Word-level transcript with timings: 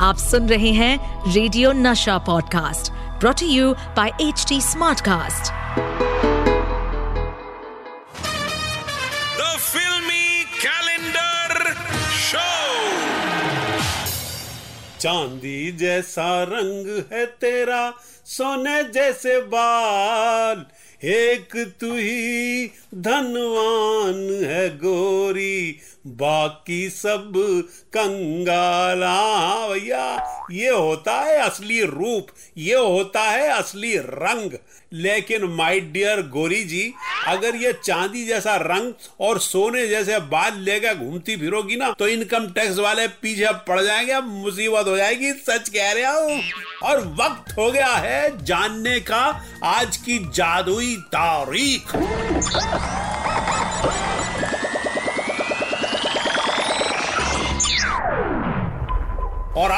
आप 0.00 0.16
सुन 0.16 0.48
रहे 0.48 0.70
हैं 0.70 1.24
radio 1.32 1.72
Nasha 1.72 2.18
podcast 2.18 2.92
brought 2.92 3.42
you 3.42 3.72
by 3.72 4.08
H 4.20 4.44
T 4.48 4.60
smartcast 4.60 5.52
The 9.40 9.58
Filmy 9.58 10.44
Calendar 10.62 11.74
Show 12.20 12.46
चांदी 15.00 15.72
जैसा 15.72 16.42
रंग 16.42 17.02
है 17.12 17.26
तेरा 17.26 17.92
सोने 18.26 18.82
जैसे 18.82 19.40
बाल। 19.40 20.66
एक 21.04 21.74
तू 21.80 21.94
ही 21.94 22.66
धनवान 22.94 24.44
है 24.44 24.68
गोरी 24.76 25.80
बाकी 26.04 26.88
सब 26.90 27.32
कंगाला 27.94 29.10
हाँ 29.10 29.68
भैया, 29.68 30.46
ये 30.52 30.68
होता 30.68 31.12
है 31.20 31.38
असली 31.40 31.80
रूप, 31.82 32.26
ये 32.58 32.74
होता 32.74 33.22
है 33.22 33.48
असली 33.48 33.96
रंग। 33.98 34.52
लेकिन 34.92 35.44
माय 35.48 35.80
डियर 35.80 36.20
गोरी 36.28 36.62
जी 36.64 36.92
अगर 37.28 37.56
ये 37.56 37.72
चांदी 37.84 38.24
जैसा 38.26 38.54
रंग 38.56 38.92
और 39.20 39.38
सोने 39.40 39.86
जैसे 39.88 40.18
बाल 40.30 40.58
लेकर 40.60 40.94
घूमती 40.96 41.36
फिरोगी 41.36 41.76
ना 41.76 41.90
तो 41.98 42.08
इनकम 42.08 42.46
टैक्स 42.52 42.78
वाले 42.78 43.06
पीछे 43.22 43.52
पड़ 43.68 43.80
जाएँगे 43.80 44.20
मुसीबत 44.20 44.88
हो 44.88 44.96
जाएगी, 44.96 45.32
सच 45.32 45.68
कह 45.68 45.92
रहा 45.92 46.12
हूँ। 46.12 46.40
और 46.82 47.00
वक्त 47.20 47.56
हो 47.58 47.70
गया 47.70 47.94
है 47.94 48.44
जानने 48.44 48.98
का, 49.00 49.22
आज 49.64 49.96
की 49.96 50.18
जादुई 50.34 50.94
तारीख। 51.14 51.92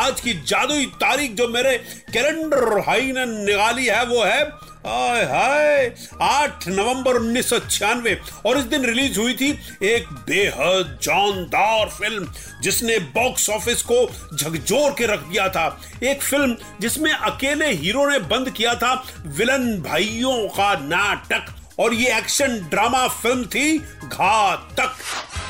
आज 0.02 0.20
की 0.20 0.32
जादुई 0.46 0.86
तारीख 1.00 1.32
जो 1.32 1.46
मेरे 1.48 1.76
कैलेंडर 2.12 2.64
भाई 2.76 3.12
ने 3.12 3.24
निकाली 3.26 3.84
है, 3.86 4.04
वो 4.06 4.22
है 4.24 4.42
हाय, 4.84 5.92
आठ 6.22 6.66
नवंबर 6.68 7.16
उन्नीस 7.16 7.52
और 7.52 8.58
इस 8.58 8.64
दिन 8.64 8.84
रिलीज़ 8.84 9.18
हुई 9.20 9.34
थी 9.34 9.50
एक 9.82 10.08
बेहद 10.28 10.98
जानदार 11.02 11.88
फ़िल्म, 11.90 12.26
जिसने 12.62 12.98
बॉक्स 13.14 13.48
ऑफ़िस 13.50 13.82
को 13.82 14.04
झकझोर 14.36 14.90
के 14.98 15.06
रख 15.06 15.20
दिया 15.22 15.48
था। 15.48 15.66
एक 16.02 16.22
फ़िल्म 16.22 16.56
जिसमें 16.80 17.10
अकेले 17.12 17.72
हीरो 17.72 18.08
ने 18.10 18.18
बंद 18.28 18.50
किया 18.50 18.74
था 18.74 18.92
विलन 19.36 19.76
भाइयों 19.82 20.48
का 20.48 20.74
नाटक। 20.82 21.54
और 21.80 21.94
ये 21.94 22.16
एक्शन 22.16 22.58
ड्रामा 22.70 23.06
फ़िल्म 23.08 23.44
थी 23.44 23.78
घातक। 23.78 24.94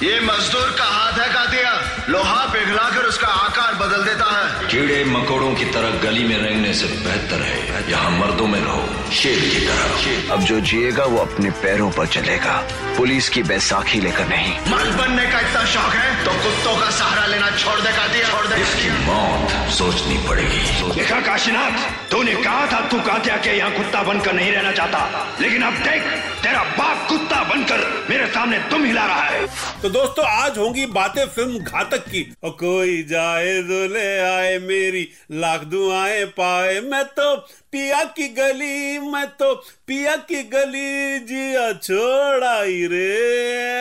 ये 0.03 0.21
मजदूर 0.21 0.71
का 0.79 0.85
हाथ 0.85 1.19
है 1.19 1.27
कातिया। 1.33 1.73
लोहा 2.09 2.45
पिघलाकर 2.53 3.05
उसका 3.07 3.27
आकार 3.27 3.75
बदल 3.75 4.03
देता 4.05 4.31
है। 4.31 4.67
कीड़े 4.69 5.05
मकोड़ों 5.05 5.53
की 5.55 5.65
तरह 5.65 5.91
गली 6.03 6.25
में 6.25 6.37
रहने 6.39 6.73
से 6.75 6.87
बेहतर 7.05 7.43
है। 7.43 7.91
यहाँ 7.91 8.11
मर्दों 8.11 8.47
में 8.47 8.59
रहो 8.61 9.11
शेर 9.13 9.39
की 9.51 9.61
तरह। 9.67 10.33
अब 10.35 10.41
जो 10.43 10.59
जिएगा 10.63 11.05
वो 11.05 11.19
अपने 11.19 11.51
पैरों 11.63 11.91
पर 11.91 12.07
चलेगा। 12.09 12.55
पुलिस 12.97 13.29
की 13.29 13.43
बैसाखी 13.43 14.01
लेकर 14.01 14.27
नहीं। 14.29 14.53
मर्द 14.71 14.95
बनने 14.95 15.27
का 15.33 15.41
इतना 15.41 15.65
शौक 15.67 15.95
है 15.95 16.25
तो 16.25 16.33
कुत्तों 16.43 16.77
का 16.81 16.91
सहारा 16.91 17.27
लेना 17.27 17.51
छोड़ 17.57 17.79
दे 17.81 17.93
कातिया 17.93 18.29
छोड़ 18.31 18.47
दे। 18.47 18.61
इसकी 18.63 18.91
मौत 19.07 19.71
सोचनी 19.73 20.19
पड़ेगी। 20.29 20.93
देखा 20.93 21.21
काशीनाथ 21.21 22.11
तूने 22.11 22.35
कहा 22.43 22.67
था 22.73 22.81
तू 22.89 23.01
कात्या 23.03 23.37
के 23.37 23.57
यहाँ 23.59 23.71
कुत्ता 23.73 24.03
बनकर 24.03 24.33
नहीं 24.33 24.51
रहना 24.53 24.73
चाहता। 24.73 24.99
लेकिन 25.41 25.63
अब 25.63 25.83
देख 25.85 26.03
तेरा 26.43 26.63
बाप 26.79 27.09
कुत्ता 27.09 27.43
बनकर 27.45 27.81
मेरे 28.11 28.27
सामने 28.29 28.59
तुम 28.71 28.85
हिला 28.85 29.07
रहा 29.07 29.25
है। 29.25 29.47
तो 29.83 29.89
दोस्तों, 29.93 30.25
आज 30.25 30.59
होंगी 30.59 30.87
बातें 30.87 31.27
फ़िल्म 31.27 31.59
घातक 31.59 31.99
की। 31.99 32.35
और 32.43 32.51
कोई 32.51 33.03
जाए 33.03 33.63
दुले 33.63 34.19
आए 34.19 34.59
मेरी, 34.59 35.09
लाख 35.33 35.61
दुआएँ 35.61 36.25
पाए। 36.25 36.81
मैं 36.81 37.05
तो 37.05 37.37
पिया 37.73 38.05
की 38.05 38.29
गली, 38.29 38.99
मैं 38.99 39.27
तो 39.27 39.55
पिया 39.87 40.17
की 40.17 40.43
गली, 40.43 41.19
जिया 41.19 41.73
छोड़ाई 41.73 42.87
रे। 42.87 43.72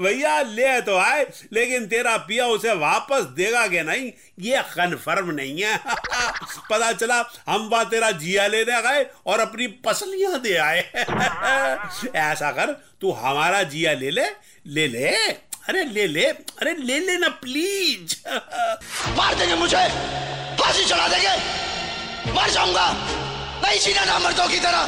भैया, 0.00 0.42
ले 0.42 0.80
तो 0.80 0.98
आए, 0.98 1.26
लेकिन 1.52 1.86
तेरा 1.86 2.16
पिया 2.16 2.46
उसे 2.46 2.74
वापस 2.74 3.20
देगा 3.22 3.68
क्या 3.68 3.82
नहीं? 3.82 4.12
ये 4.38 4.62
कन्फर्म 4.62 5.30
नहीं 5.30 5.62
है। 5.62 5.76
पता 6.70 6.92
चला, 6.92 7.30
हम 7.48 7.68
वहाँ 7.72 7.88
तेरा 7.88 8.10
जिया 8.10 8.46
लेने 8.46 8.82
गए 8.82 9.06
और 9.26 9.40
अपनी 9.40 9.66
पसलियाँ 9.66 10.40
दे 10.40 10.56
आए। 10.56 10.80
ऐसा 12.16 12.52
कर, 12.52 12.72
तू 13.00 13.12
हमारा 13.12 13.62
जिया 13.62 13.92
ले 13.92 14.10
ले 14.10 14.26
ले 14.66 14.88
ले। 14.88 15.08
अरे, 15.68 15.84
ले 15.84 16.06
ले, 16.06 16.24
अरे, 16.24 16.74
ले 16.74 17.00
लेना 17.00 17.28
प्लीज़ 17.28 18.28
मार 19.16 19.34
देंगे 19.34 19.54
मुझे। 19.54 19.88
फांसी 20.56 20.84
चढ़ा 20.84 21.08
देंगे। 21.08 21.66
मर 22.32 22.50
जाऊँगा। 22.50 22.92
नहीं 23.64 23.80
जीना 23.80 24.04
ना 24.04 24.18
मर्दों 24.18 24.48
की 24.48 24.60
तरह 24.60 24.86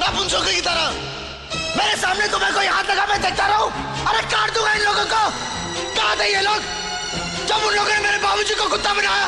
ना 0.00 0.18
पुंसों 0.18 0.40
की 0.40 0.60
तरह। 0.60 1.17
मेरे 1.76 1.96
सामने 1.96 2.28
तुम्हें 2.28 2.54
कोई 2.54 2.66
हाथ 2.66 2.84
लगा, 2.84 3.06
मैं 3.06 3.22
देखता 3.22 3.46
रहूँ। 3.46 3.70
अरे 4.06 4.22
काट 4.22 4.54
दूँगा 4.54 4.72
इन 4.72 4.80
लोगों 4.80 5.04
को। 5.04 5.30
कहा 5.96 6.14
थे 6.14 6.34
ये 6.34 6.40
लोग। 6.40 6.60
जब 7.46 7.56
उन 7.56 7.74
लोगों 7.74 7.94
ने 7.94 8.00
मेरे 8.00 8.18
बाबूजी 8.18 8.54
को 8.54 8.68
कुत्ता 8.68 8.94
बनाया, 8.94 9.26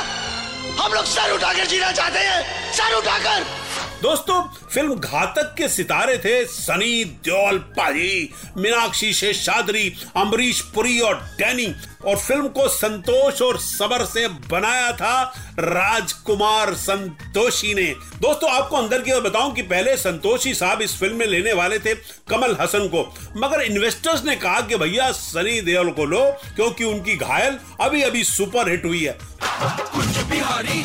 हम 0.85 0.93
लोग 0.93 1.05
सर 1.05 1.33
उठाकर 1.33 1.67
जीना 1.67 1.93
चाहते 1.93 2.19
हैं। 2.19 2.73
सर 2.73 2.95
उठाकर। 2.95 3.60
दोस्तों, 4.03 4.43
फ़िल्म 4.73 4.95
घातक 4.95 5.55
के 5.59 5.69
सितारे 5.69 6.17
थे 6.19 6.45
सनी 6.45 7.05
देओल 7.25 7.59
पाजी 7.77 8.33
मीनाक्षी 8.57 9.13
शेषाद्री 9.13 9.93
अमरीश 10.17 10.61
पुरी 10.75 10.99
और 11.01 11.15
डैनी। 11.39 11.75
और 12.07 12.17
फ़िल्म 12.17 12.49
को 12.49 12.69
संतोष 12.69 13.43
और 13.43 13.59
सबर 13.59 14.05
से 14.05 14.27
बनाया 14.29 14.93
था 14.93 15.23
राजकुमार 15.59 16.75
संतोषी 16.75 17.75
ने। 17.75 17.87
दोस्तों, 18.21 18.51
आपको 18.51 18.77
अंदर 18.77 19.03
की 19.03 19.21
बताऊँ 19.21 19.53
कि 19.55 19.63
पहले 19.63 19.97
संतोषी 19.97 20.55
साहब 20.55 20.83
इस 20.83 20.99
फ़िल्म 21.01 21.17
में 21.17 21.27
लेने 21.27 21.53
वाले 21.53 21.79
थे 21.79 21.95
कमल 22.31 22.57
हसन 22.61 22.89
को। 22.89 23.07
मगर 23.37 23.63
इन्वेस्टर्स 23.63 24.25
ने 24.25 24.37
कहा 24.37 24.61
कि 24.61 24.77
भैया, 24.77 25.11
सनी 25.13 25.61
देओल 25.61 25.91
को 25.91 26.05
लो, 26.05 26.25
क्योंकि 26.57 26.85
उनकी 26.85 27.17
घायल 27.17 27.59
अभी 27.81 28.03
अभी 28.03 28.25
सुपर 28.25 28.71
हिट 28.71 28.85
हुई 28.85 29.05
है। 29.05 29.19
बिहारी 30.31 30.85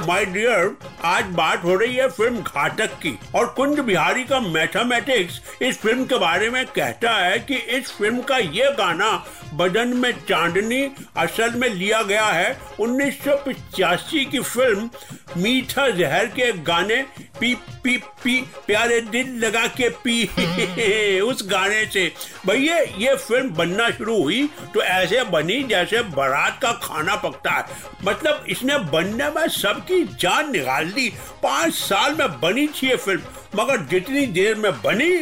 माय 0.00 0.24
डियर, 0.24 0.76
आज 1.04 1.24
बात 1.34 1.64
हो 1.64 1.74
रही 1.74 1.94
है 1.96 2.08
फ़िल्म 2.10 2.40
घातक 2.40 2.92
की, 3.02 3.18
और 3.34 3.46
कुंज 3.56 3.80
बिहारी 3.80 4.24
का 4.24 4.40
मैथमेटिक्स 4.40 5.40
इस 5.62 5.78
फ़िल्म 5.80 6.04
के 6.04 6.18
बारे 6.18 6.48
में 6.50 6.64
कहता 6.66 7.10
है 7.16 7.38
कि 7.40 7.56
इस 7.76 7.90
फ़िल्म 7.92 8.20
का 8.22 8.36
ये 8.38 8.70
गाना 8.78 9.10
बदन 9.54 9.96
में 9.96 10.12
चांदनी 10.20 10.82
असल 11.18 11.54
में 11.54 11.68
लिया 11.68 12.02
गया 12.02 12.26
है। 12.26 12.56
उन्नीस 12.80 13.22
सौ 13.24 13.36
पचासी 13.46 14.24
की 14.24 14.40
फ़िल्म 14.40 14.90
मीठा 15.36 15.88
जहर 15.90 16.26
के 16.28 16.52
गाने 16.62 17.04
पी 17.40 17.54
पी 17.84 17.96
पी 18.22 18.40
प्यारे 18.66 19.00
दिल 19.02 19.28
लगा 19.44 19.66
के 19.76 19.88
पी। 20.04 21.20
उस 21.20 21.42
गाने 21.50 21.84
से। 21.86 22.06
भैया 22.46 22.76
ये 22.98 23.14
फ़िल्म 23.16 23.50
बनना 23.54 23.88
शुरू 23.90 24.22
हुई 24.22 24.46
तो 24.74 24.82
ऐसे 24.82 25.22
बनी 25.30 25.62
जैसे 25.64 26.02
बारात 26.16 26.58
का 26.62 26.72
खाना 26.82 27.16
पकता 27.18 27.50
है। 27.50 27.64
मतलब 28.04 28.44
इसने 28.48 28.78
बनने 28.92 29.30
में 29.30 29.46
सबकी 29.50 30.02
जान 30.20 30.50
निकाल 30.52 30.90
दी। 30.90 31.08
पाँच 31.42 31.74
साल 31.74 32.14
में 32.14 32.40
बनी 32.40 32.66
थी 32.68 32.88
ये 32.88 32.96
फ़िल्म 32.96 33.60
मगर 33.60 33.86
जितनी 33.90 34.26
देर 34.28 34.54
में 34.56 34.72
बनी 34.82 35.12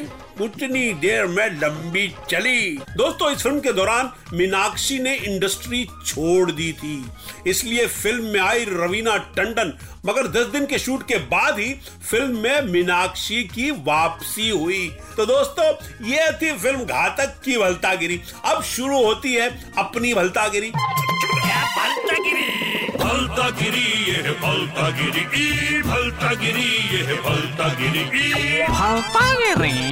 उतनी 0.41 0.93
देर 0.95 1.27
में 1.27 1.61
लंबी 1.61 2.07
चली। 2.31 2.79
दोस्तों, 2.97 3.31
इस 3.33 3.43
फ़िल्म 3.43 3.61
के 3.61 3.73
दौरान 3.73 4.11
मीनाक्षी 4.33 4.99
ने 4.99 5.15
इंडस्ट्री 5.15 5.85
छोड़ 6.07 6.51
दी 6.51 6.73
थी। 6.73 7.05
इसलिए 7.47 7.87
फ़िल्म 7.87 8.25
में 8.25 8.41
आई 8.41 8.65
रवीना 8.65 9.17
टंडन, 9.37 9.73
मगर 10.07 10.27
10 10.29 10.47
दिन 10.47 10.67
के 10.67 10.79
शूट 10.79 11.03
के 11.03 11.19
बाद 11.29 11.59
ही 11.59 11.73
फ़िल्म 12.11 12.39
में 12.39 12.61
मीनाक्षी 12.63 13.43
की 13.45 13.71
वापसी 13.71 14.49
हुई। 14.49 14.87
तो 15.17 15.27
दोस्तों, 15.27 15.73
ये 16.09 16.31
थी 16.33 16.57
फ़िल्म 16.59 16.85
घातक 16.85 17.41
की 17.45 17.57
भलतागिरी। 17.59 18.21
अब 18.45 18.63
शुरू 18.67 19.05
होती 19.05 19.35
है 19.35 19.51
अपनी 19.79 20.15
भलतागिरी? 20.15 20.73
भलता 23.09 23.49
गिरी 23.51 23.83
ये 24.05 24.33
भलता 24.41 24.89
गिरी 24.97 25.21
ई 25.35 25.81
भलता 25.83 26.33
गिरी 26.41 26.65
ये 26.89 27.03
है 27.03 27.15
भलता 27.23 27.69
गिरी 27.75 28.03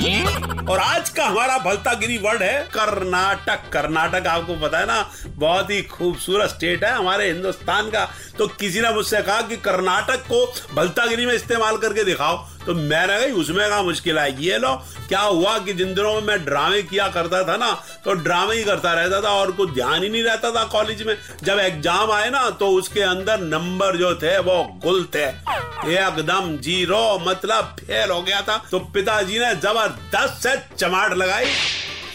ई 0.07 0.25
और 0.71 0.79
आज 0.79 1.09
का 1.11 1.25
हमारा 1.25 1.57
भलता 1.59 1.93
गिरी 1.95 2.17
वर्ड 2.19 2.43
है 2.43 2.59
कर्नाटक। 2.75 3.69
कर्नाटक 3.73 4.27
आपको 4.27 4.55
पता 4.57 4.79
है 4.79 4.87
ना 4.87 4.99
बहुत 5.37 5.71
ही 5.71 5.81
खूबसूरत 5.83 6.51
स्टेट 6.51 6.85
है 6.85 6.93
हमारे 6.93 7.27
हिंदुस्तान 7.27 7.91
का। 7.91 8.05
तो 8.39 8.47
किसी 8.61 8.81
ने 8.81 8.91
मुझसे 8.95 9.23
कहा 9.23 9.41
कि 9.43 9.57
कर्नाटक 9.67 10.27
को 10.29 10.45
भलतागिरी 10.75 11.27
में 11.27 11.35
इस्तेमाल 11.35 11.77
करके 11.77 12.05
दिखाओ। 12.05 12.37
तो 12.67 12.75
मैंने 12.75 13.19
कही 13.19 13.33
उसमें 13.33 13.69
का 13.71 13.83
मुश्किल 13.83 14.19
है 14.19 14.45
ये 14.45 14.59
लो, 14.59 14.75
क्या 15.09 15.21
हुआ 15.21 15.59
कि 15.59 15.73
जिन 15.75 15.95
दिनों 15.95 16.15
में 16.15 16.23
मैं 16.23 16.45
ड्रामे 16.45 16.83
किया 16.85 17.09
करता 17.09 17.43
था 17.49 17.57
ना 17.57 17.71
तो 18.05 18.13
ड्रामे 18.17 18.55
ही 18.57 18.65
करता 18.65 18.93
रहता 18.95 19.21
था 19.23 19.31
और 19.33 19.53
कुछ 19.53 19.71
ध्यान 19.75 20.03
ही 20.03 20.09
नहीं 20.09 20.23
रहता 20.23 20.51
था 20.51 20.65
कॉलेज 20.69 21.03
में। 21.03 21.17
जब 21.43 21.59
एग्ज़ाम 21.59 22.11
आए 22.13 22.31
ना 22.31 22.49
तो 22.51 22.69
उसके 22.73 23.03
अंदर 23.03 23.41
नंबर 23.41 23.97
जो 23.97 24.15
थे, 24.15 24.39
वो 24.39 24.63
गुल 24.85 25.05
थे। 25.15 25.25
एकदम 25.87 26.57
ज़ीरो 26.59 27.19
मतलब 27.21 27.77
फेल 27.81 28.11
हो 28.11 28.21
गया 28.23 28.41
था। 28.43 28.57
तो 28.71 28.79
पिताजी 28.93 29.39
ने 29.39 29.55
ज़बरदस्त 29.57 30.43
से 30.43 30.57
चमाट 30.77 31.13
लगाई। 31.15 31.45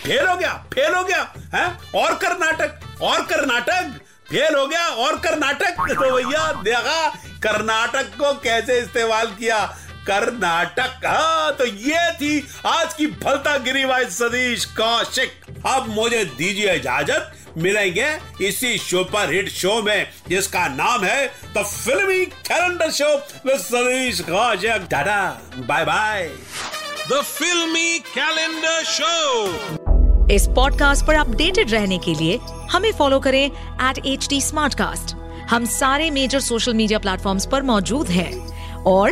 फेल 0.04 0.26
हो 0.28 0.36
गया, 0.36 0.54
फेल 0.74 0.94
हो 0.94 1.04
गया, 1.04 1.22
है? 1.54 1.66
और 1.96 2.14
कर्नाटक 2.16 3.02
और 3.02 3.22
कर्नाटक 3.24 4.00
फेल 4.30 4.56
हो 4.56 4.66
गया, 4.68 4.86
और 4.88 5.18
कर्नाटक 5.20 5.76
तो 5.92 6.12
भैया, 6.12 6.52
देखा 6.64 7.10
कर्नाटक 7.42 8.10
को 8.18 8.34
कैसे 8.34 8.80
इस्तेमाल 8.80 9.28
किया? 9.30 9.58
कर्नाटक। 10.08 11.06
हाँ 11.06 11.52
तो 11.56 11.66
ये 11.66 12.12
थी 12.14 12.48
आज 12.66 12.94
की 12.94 13.08
भलता 13.24 13.58
गिरी 13.58 13.86
बाई 13.86 14.06
सतीश 14.12 14.66
कौशिक। 14.80 15.32
अब 15.68 15.90
मुझे 15.90 16.24
दीजिए 16.26 16.74
इजाज़त 16.74 17.32
मिलेंगे 17.58 18.08
इसी 18.42 18.78
सुपर 18.78 19.34
हिट 19.34 19.50
शो 19.50 19.82
में 19.82 20.08
जिसका 20.30 20.68
नाम 20.68 21.04
है 21.04 21.28
The 21.58 21.64
Filmy 21.66 22.26
Calendar 22.26 22.92
Show 22.92 23.16
with 23.46 23.60
Satish 23.60 24.20
Kaushik. 24.22 24.88
Tata 24.92 25.22
bye 25.68 25.86
bye 25.86 26.30
the 27.12 27.22
Filmy 27.22 28.00
Calendar 28.08 28.84
Show. 28.84 30.34
इस 30.34 30.48
पॉडकास्ट 30.48 31.06
पर 31.06 31.16
अपडेटेड 31.16 31.72
रहने 31.72 31.98
के 31.98 32.14
लिए 32.14 32.40
हमें 32.72 32.92
फॉलो 32.92 33.20
करें 33.20 33.46
एट 33.46 34.06
एच 34.06 34.28
डी 34.30 34.40
हम 35.50 35.66
सारे 35.66 36.10
मेजर 36.12 36.40
सोशल 36.40 36.74
मीडिया 36.74 37.00
प्लेटफॉर्म 37.00 37.40
पर 37.52 37.62
मौजूद 37.62 38.10
हैं। 38.10 38.32
और 38.88 39.12